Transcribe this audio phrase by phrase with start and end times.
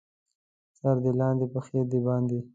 [0.77, 2.39] سر دې لاندې، پښې دې باندې.